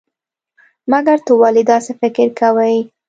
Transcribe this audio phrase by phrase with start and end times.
[0.91, 2.77] مګر ته ولې داسې فکر کوئ؟